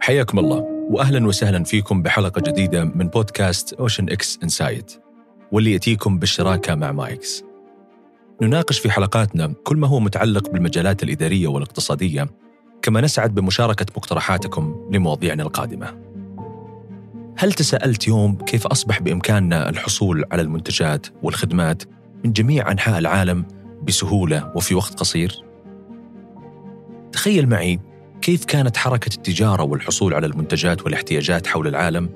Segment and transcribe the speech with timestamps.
[0.00, 4.92] حياكم الله واهلا وسهلا فيكم بحلقة جديدة من بودكاست OceanX Insight
[5.52, 7.44] واللي يأتيكم بالشراكة مع مايكس.
[8.42, 12.26] نناقش في حلقاتنا كل ما هو متعلق بالمجالات الإدارية والاقتصادية
[12.82, 16.00] كما نسعد بمشاركة مقترحاتكم لمواضيعنا القادمة.
[17.38, 21.82] هل تساءلت يوم كيف أصبح بإمكاننا الحصول على المنتجات والخدمات
[22.24, 23.44] من جميع أنحاء العالم
[23.82, 25.44] بسهولة وفي وقت قصير؟
[27.12, 27.89] تخيل معي
[28.22, 32.08] كيف كانت حركة التجارة والحصول على المنتجات والاحتياجات حول العالم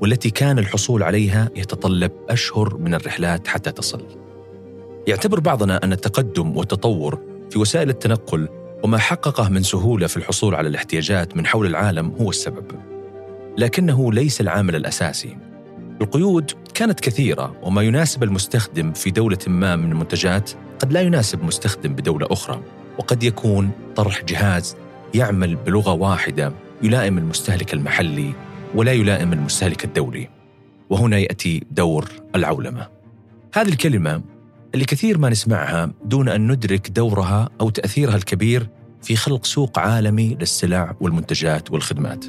[0.00, 4.02] والتي كان الحصول عليها يتطلب أشهر من الرحلات حتى تصل.
[5.06, 7.18] يعتبر بعضنا أن التقدم والتطور
[7.50, 8.48] في وسائل التنقل
[8.84, 12.66] وما حققه من سهولة في الحصول على الاحتياجات من حول العالم هو السبب.
[13.58, 15.36] لكنه ليس العامل الأساسي.
[16.00, 21.94] القيود كانت كثيرة وما يناسب المستخدم في دولة ما من المنتجات قد لا يناسب مستخدم
[21.94, 22.62] بدولة أخرى
[22.98, 24.76] وقد يكون طرح جهاز
[25.14, 28.32] يعمل بلغة واحدة يلائم المستهلك المحلي
[28.74, 30.28] ولا يلائم المستهلك الدولي.
[30.90, 32.88] وهنا يأتي دور العولمة.
[33.54, 34.22] هذه الكلمة
[34.74, 38.68] اللي كثير ما نسمعها دون أن ندرك دورها أو تأثيرها الكبير
[39.02, 42.24] في خلق سوق عالمي للسلع والمنتجات والخدمات.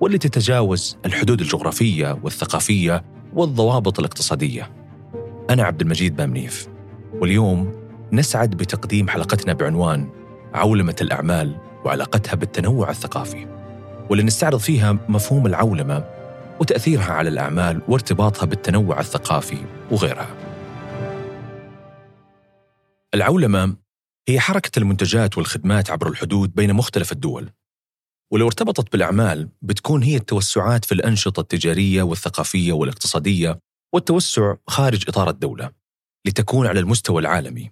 [0.00, 3.04] واللي تتجاوز الحدود الجغرافية والثقافية
[3.34, 4.70] والضوابط الاقتصادية.
[5.50, 6.68] أنا عبد المجيد بامنيف
[7.14, 7.72] واليوم
[8.12, 10.08] نسعد بتقديم حلقتنا بعنوان
[10.54, 13.46] عولمة الأعمال وعلاقتها بالتنوع الثقافي
[14.10, 16.04] واللي نستعرض فيها مفهوم العولمة
[16.60, 19.58] وتأثيرها على الأعمال وارتباطها بالتنوع الثقافي
[19.90, 20.36] وغيرها.
[23.14, 23.76] العولمة
[24.28, 27.50] هي حركة المنتجات والخدمات عبر الحدود بين مختلف الدول
[28.32, 33.58] ولو ارتبطت بالأعمال بتكون هي التوسعات في الأنشطة التجارية والثقافية والاقتصادية
[33.94, 35.70] والتوسع خارج إطار الدولة
[36.26, 37.70] لتكون على المستوى العالمي.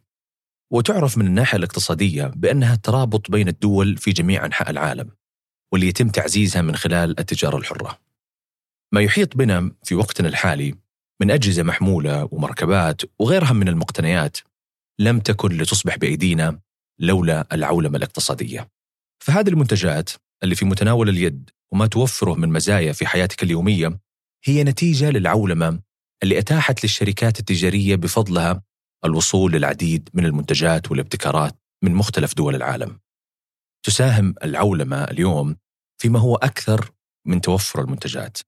[0.72, 5.10] وتعرف من الناحية الاقتصادية بأنها الترابط بين الدول في جميع أنحاء العالم
[5.72, 7.98] واللي يتم تعزيزها من خلال التجارة الحرة.
[8.92, 10.74] ما يحيط بنا في وقتنا الحالي
[11.20, 14.38] من أجهزة محمولة ومركبات وغيرها من المقتنيات
[14.98, 16.60] لم تكن لتصبح بأيدينا
[16.98, 18.68] لولا العولمة الاقتصادية.
[19.24, 20.10] فهذه المنتجات
[20.42, 24.00] اللي في متناول اليد وما توفره من مزايا في حياتك اليومية
[24.44, 25.80] هي نتيجة للعولمة
[26.22, 28.62] اللي أتاحت للشركات التجارية بفضلها
[29.04, 33.00] الوصول للعديد من المنتجات والابتكارات من مختلف دول العالم.
[33.86, 35.56] تساهم العولمة اليوم
[36.02, 36.90] فيما هو أكثر
[37.26, 38.38] من توفر المنتجات،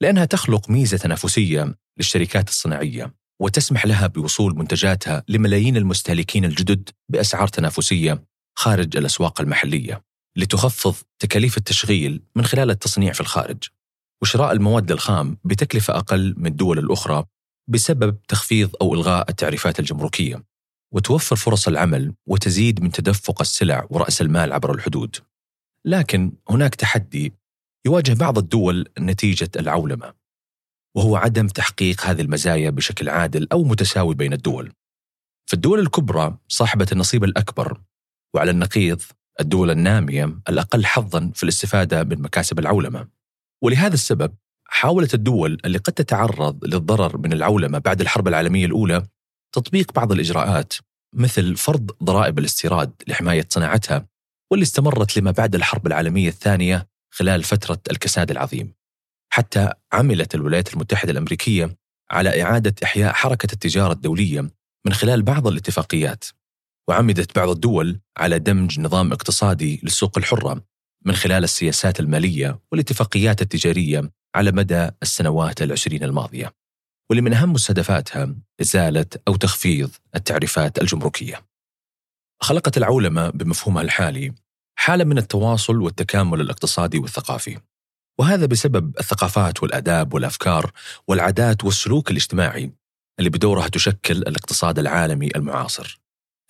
[0.00, 8.24] لأنها تخلق ميزة تنافسية للشركات الصناعية وتسمح لها بوصول منتجاتها لملايين المستهلكين الجدد بأسعار تنافسية
[8.58, 10.02] خارج الأسواق المحلية،
[10.36, 13.62] لتخفض تكاليف التشغيل من خلال التصنيع في الخارج.
[14.22, 17.24] وشراء المواد الخام بتكلفة أقل من الدول الأخرى
[17.68, 20.44] بسبب تخفيض أو إلغاء التعريفات الجمركية
[20.92, 25.16] وتوفر فرص العمل وتزيد من تدفق السلع ورأس المال عبر الحدود.
[25.84, 27.32] لكن هناك تحدي
[27.86, 30.14] يواجه بعض الدول نتيجة العولمة
[30.94, 34.72] وهو عدم تحقيق هذه المزايا بشكل عادل أو متساوي بين الدول.
[35.46, 37.80] فالدول الكبرى صاحبة النصيب الأكبر
[38.34, 39.02] وعلى النقيض
[39.40, 43.08] الدول النامية الأقل حظا في الاستفادة من مكاسب العولمة.
[43.62, 44.34] ولهذا السبب
[44.70, 49.06] حاولت الدول اللي قد تتعرض للضرر من العولمة بعد الحرب العالمية الأولى
[49.54, 50.72] تطبيق بعض الإجراءات
[51.14, 54.06] مثل فرض ضرائب الاستيراد لحماية صناعتها
[54.50, 58.74] واللي استمرت لما بعد الحرب العالمية الثانية خلال فترة الكساد العظيم.
[59.32, 61.76] حتى عملت الولايات المتحدة الأمريكية
[62.10, 64.40] على إعادة إحياء حركة التجارة الدولية
[64.86, 66.24] من خلال بعض الاتفاقيات.
[66.88, 70.64] وعمدت بعض الدول على دمج نظام اقتصادي للسوق الحرة
[71.04, 76.54] من خلال السياسات المالية والاتفاقيات التجارية على مدى السنوات العشرين الماضية
[77.10, 81.46] واللي من أهم مستهدفاتها إزالة أو تخفيض التعريفات الجمركية.
[82.42, 84.34] خلقت العولمة بمفهومها الحالي
[84.78, 87.58] حالة من التواصل والتكامل الاقتصادي والثقافي
[88.18, 90.72] وهذا بسبب الثقافات والآداب والأفكار
[91.08, 92.72] والعادات والسلوك الاجتماعي
[93.18, 96.00] اللي بدورها تشكل الاقتصاد العالمي المعاصر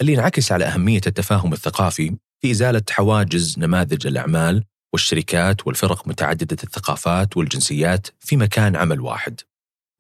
[0.01, 7.37] اللي ينعكس على أهمية التفاهم الثقافي في إزالة حواجز نماذج الأعمال والشركات والفرق متعددة الثقافات
[7.37, 9.41] والجنسيات في مكان عمل واحد.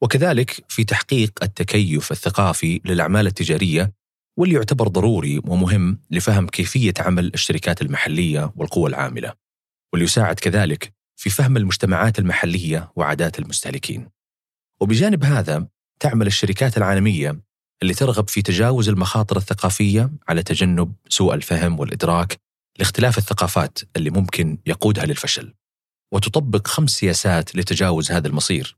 [0.02, 3.92] وكذلك في تحقيق التكيف الثقافي للأعمال التجارية
[4.38, 9.32] واللي يعتبر ضروري ومهم لفهم كيفية عمل الشركات المحلية والقوى العاملة.
[9.92, 14.08] واللي يساعد كذلك في فهم المجتمعات المحلية وعادات المستهلكين.
[14.80, 15.68] وبجانب هذا
[16.00, 17.40] تعمل الشركات العالمية
[17.82, 22.40] اللي ترغب في تجاوز المخاطر الثقافية على تجنب سوء الفهم والإدراك
[22.78, 25.54] لاختلاف الثقافات اللي ممكن يقودها للفشل
[26.14, 28.76] وتطبق خمس سياسات لتجاوز هذا المصير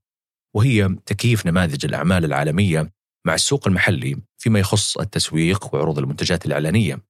[0.56, 2.92] وهي تكييف نماذج الأعمال العالمية
[3.26, 7.02] مع السوق المحلي فيما يخص التسويق وعروض المنتجات الإعلانية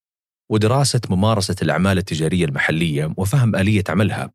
[0.50, 4.32] ودراسة ممارسة الأعمال التجارية المحلية وفهم آلية عملها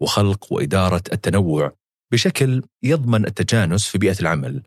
[0.00, 1.72] وخلق وإدارة التنوع
[2.12, 4.62] بشكل يضمن التجانس في بيئة العمل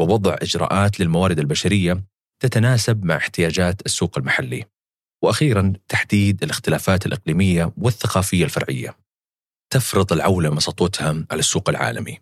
[0.00, 2.04] ووضع إجراءات للموارد البشرية
[2.42, 4.71] تتناسب مع احتياجات السوق المحلي.
[5.22, 8.96] وأخيرا تحديد الاختلافات الإقليمية والثقافية الفرعية.
[9.72, 12.18] تفرض العولمة سطوتها على السوق العالمي.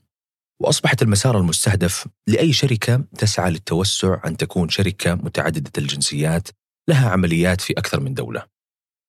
[0.62, 6.48] وأصبحت المسار المستهدف لأي شركة تسعى للتوسع أن تكون شركة متعددة الجنسيات
[6.88, 8.46] لها عمليات في أكثر من دولة.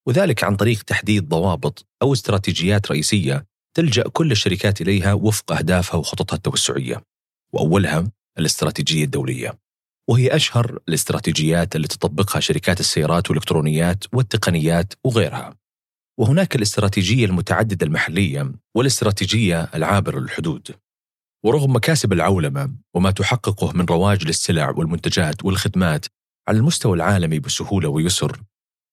[0.08, 3.46] وذلك عن طريق تحديد ضوابط أو استراتيجيات رئيسية
[3.78, 7.04] تلجأ كل الشركات إليها وفق أهدافها وخططها التوسعية.
[7.54, 9.61] وأولها الاستراتيجية الدولية.
[10.10, 15.58] وهي أشهر الاستراتيجيات اللي تطبقها شركات السيارات والإلكترونيات والتقنيات وغيرها.
[16.20, 20.76] وهناك الاستراتيجية المتعددة المحلية والاستراتيجية العابرة للحدود.
[21.46, 26.06] ورغم مكاسب العولمة وما تحققه من رواج للسلع والمنتجات والخدمات
[26.48, 28.42] على المستوى العالمي بسهولة ويسر،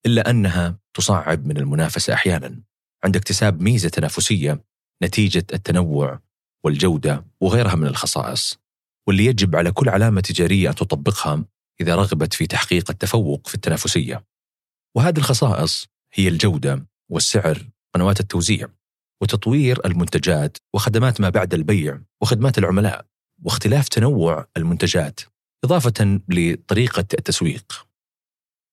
[0.06, 2.62] إلا أنها تصعب من المنافسة أحيانا
[3.04, 4.64] عند اكتساب ميزة تنافسية
[5.02, 6.20] نتيجة التنوع
[6.64, 8.58] والجودة وغيرها من الخصائص.
[9.08, 11.44] واللي يجب على كل علامة تجارية أن تطبقها
[11.80, 14.24] إذا رغبت في تحقيق التفوق في التنافسية.
[14.96, 18.68] وهذه الخصائص هي الجودة والسعر قنوات التوزيع
[19.22, 23.06] وتطوير المنتجات وخدمات ما بعد البيع وخدمات العملاء
[23.42, 25.20] واختلاف تنوع المنتجات
[25.64, 27.86] إضافة لطريقة التسويق.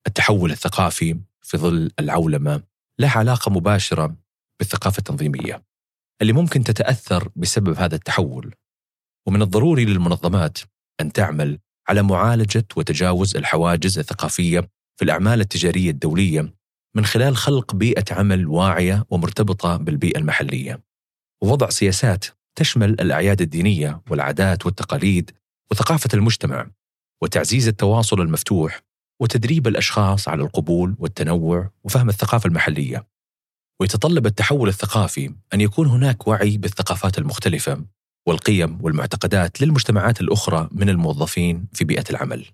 [0.07, 2.63] التحول الثقافي في ظل العولمة
[2.99, 4.15] له علاقة مباشرة
[4.59, 5.63] بالثقافة التنظيمية
[6.21, 8.55] اللي ممكن تتأثر بسبب هذا التحول
[9.27, 10.57] ومن الضروري للمنظمات
[11.01, 14.59] أن تعمل على معالجة وتجاوز الحواجز الثقافية
[14.97, 16.53] في الأعمال التجارية الدولية
[16.95, 20.83] من خلال خلق بيئة عمل واعية ومرتبطة بالبيئة المحلية.
[21.43, 22.25] ووضع سياسات
[22.55, 25.31] تشمل الأعياد الدينية والعادات والتقاليد
[25.71, 26.67] وثقافة المجتمع
[27.21, 28.81] وتعزيز التواصل المفتوح
[29.21, 33.07] وتدريب الأشخاص على القبول والتنوع وفهم الثقافة المحلية.
[33.81, 37.85] ويتطلب التحول الثقافي أن يكون هناك وعي بالثقافات المختلفة
[38.27, 42.45] والقيم والمعتقدات للمجتمعات الأخرى من الموظفين في بيئة العمل.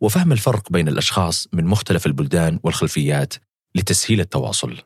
[0.00, 3.34] وفهم الفرق بين الأشخاص من مختلف البلدان والخلفيات
[3.74, 4.78] لتسهيل التواصل.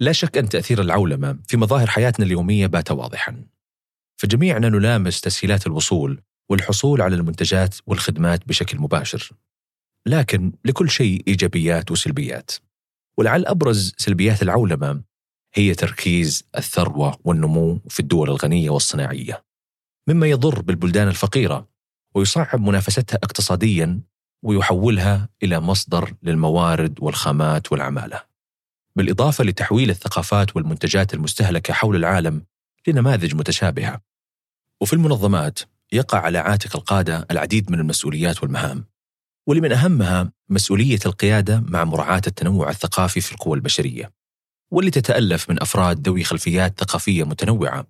[0.00, 3.44] لا شك أن تأثير العولمة في مظاهر حياتنا اليومية بات واضحا.
[4.16, 9.32] فجميعنا نلامس تسهيلات الوصول والحصول على المنتجات والخدمات بشكل مباشر.
[10.06, 12.50] لكن لكل شيء إيجابيات وسلبيات.
[13.18, 15.02] ولعل أبرز سلبيات العولمة
[15.54, 19.44] هي تركيز الثروة والنمو في الدول الغنية والصناعية
[20.08, 21.68] مما يضر بالبلدان الفقيرة
[22.14, 24.00] ويصعب منافستها اقتصاديا
[24.42, 28.22] ويحولها إلى مصدر للموارد والخامات والعمالة.
[28.96, 32.42] بالإضافة لتحويل الثقافات والمنتجات المستهلكة حول العالم
[32.86, 34.00] لنماذج متشابهة.
[34.80, 35.58] وفي المنظمات
[35.92, 38.84] يقع على عاتق القادة العديد من المسؤوليات والمهام
[39.46, 44.19] واللي من أهمها مسؤولية القيادة مع مراعاة التنوع الثقافي في القوى البشرية.
[44.70, 47.86] واللي تتألف من أفراد ذوي خلفيات ثقافية متنوعة.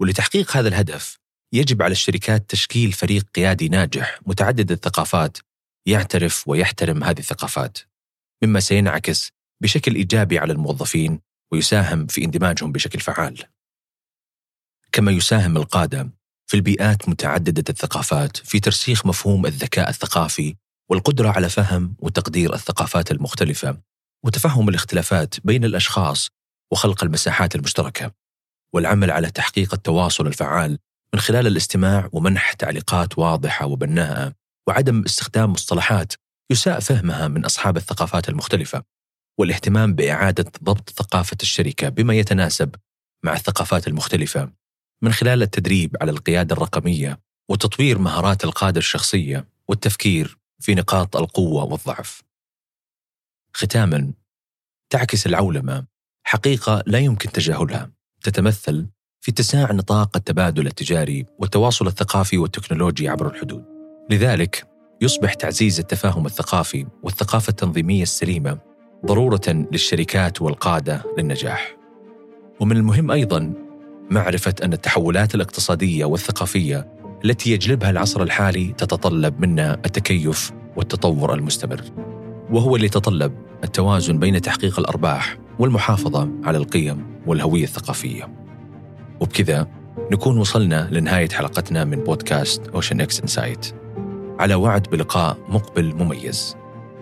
[0.00, 1.18] ولتحقيق هذا الهدف
[1.52, 5.38] يجب على الشركات تشكيل فريق قيادي ناجح متعدد الثقافات
[5.86, 7.78] يعترف ويحترم هذه الثقافات.
[8.42, 9.30] مما سينعكس
[9.62, 11.20] بشكل إيجابي على الموظفين
[11.52, 13.44] ويساهم في اندماجهم بشكل فعال.
[14.92, 16.10] كما يساهم القادة
[16.46, 20.56] في البيئات متعددة الثقافات في ترسيخ مفهوم الذكاء الثقافي
[20.90, 23.93] والقدرة على فهم وتقدير الثقافات المختلفة.
[24.24, 26.28] وتفهم الاختلافات بين الأشخاص
[26.72, 28.12] وخلق المساحات المشتركة
[28.74, 30.78] والعمل على تحقيق التواصل الفعال
[31.14, 34.32] من خلال الاستماع ومنح تعليقات واضحة وبناءة
[34.68, 36.12] وعدم استخدام مصطلحات
[36.50, 38.82] يساء فهمها من أصحاب الثقافات المختلفة
[39.38, 42.74] والاهتمام بإعادة ضبط ثقافة الشركة بما يتناسب
[43.24, 44.52] مع الثقافات المختلفة
[45.02, 52.22] من خلال التدريب على القيادة الرقمية وتطوير مهارات القادة الشخصية والتفكير في نقاط القوة والضعف.
[53.56, 54.12] ختاما
[54.90, 55.84] تعكس العولمة
[56.26, 57.90] حقيقة لا يمكن تجاهلها
[58.22, 58.86] تتمثل
[59.20, 63.64] في اتساع نطاق التبادل التجاري والتواصل الثقافي والتكنولوجي عبر الحدود.
[64.10, 64.66] لذلك
[65.00, 68.58] يصبح تعزيز التفاهم الثقافي والثقافة التنظيمية السليمة
[69.06, 71.76] ضرورة للشركات والقادة للنجاح.
[72.60, 73.52] ومن المهم أيضا
[74.10, 76.88] معرفة أن التحولات الاقتصادية والثقافية
[77.24, 82.13] التي يجلبها العصر الحالي تتطلب منا التكيف والتطور المستمر.
[82.54, 83.32] وهو اللي يتطلب
[83.64, 88.28] التوازن بين تحقيق الأرباح والمحافظة على القيم والهوية الثقافية.
[89.20, 89.66] وبكذا
[90.12, 93.74] نكون وصلنا لنهاية حلقتنا من بودكاست OceanX Insight.
[94.38, 96.56] على وعد بلقاء مقبل مميز.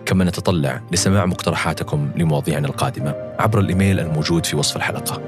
[0.05, 5.21] كما نتطلع لسماع مقترحاتكم لمواضيعنا القادمة عبر الإيميل الموجود في وصف الحلقة.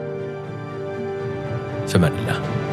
[1.87, 2.64] فمان الله.